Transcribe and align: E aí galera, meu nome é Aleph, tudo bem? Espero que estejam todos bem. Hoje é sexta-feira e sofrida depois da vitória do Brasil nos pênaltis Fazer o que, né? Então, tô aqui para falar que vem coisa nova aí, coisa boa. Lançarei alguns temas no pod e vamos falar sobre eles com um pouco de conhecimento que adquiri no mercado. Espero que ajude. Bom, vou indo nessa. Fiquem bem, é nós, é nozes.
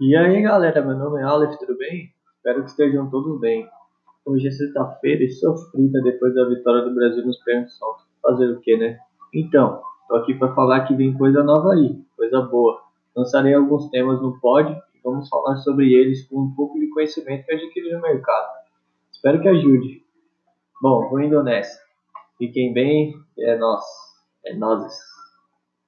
E 0.00 0.14
aí 0.14 0.40
galera, 0.42 0.80
meu 0.80 0.96
nome 0.96 1.20
é 1.20 1.24
Aleph, 1.24 1.58
tudo 1.58 1.76
bem? 1.76 2.12
Espero 2.36 2.62
que 2.62 2.70
estejam 2.70 3.10
todos 3.10 3.40
bem. 3.40 3.68
Hoje 4.24 4.46
é 4.46 4.50
sexta-feira 4.52 5.24
e 5.24 5.28
sofrida 5.28 6.00
depois 6.02 6.32
da 6.36 6.44
vitória 6.44 6.82
do 6.82 6.94
Brasil 6.94 7.26
nos 7.26 7.42
pênaltis 7.42 7.76
Fazer 8.22 8.48
o 8.48 8.60
que, 8.60 8.76
né? 8.76 8.96
Então, 9.34 9.82
tô 10.06 10.14
aqui 10.14 10.34
para 10.34 10.54
falar 10.54 10.86
que 10.86 10.94
vem 10.94 11.18
coisa 11.18 11.42
nova 11.42 11.72
aí, 11.72 12.00
coisa 12.16 12.42
boa. 12.42 12.80
Lançarei 13.16 13.54
alguns 13.54 13.90
temas 13.90 14.22
no 14.22 14.38
pod 14.38 14.70
e 14.70 15.00
vamos 15.02 15.28
falar 15.28 15.56
sobre 15.56 15.92
eles 15.92 16.24
com 16.28 16.42
um 16.42 16.54
pouco 16.54 16.78
de 16.78 16.88
conhecimento 16.90 17.44
que 17.44 17.54
adquiri 17.54 17.92
no 17.92 18.00
mercado. 18.00 18.52
Espero 19.10 19.42
que 19.42 19.48
ajude. 19.48 20.00
Bom, 20.80 21.08
vou 21.08 21.20
indo 21.20 21.42
nessa. 21.42 21.76
Fiquem 22.38 22.72
bem, 22.72 23.14
é 23.36 23.58
nós, 23.58 23.84
é 24.46 24.54
nozes. 24.54 25.17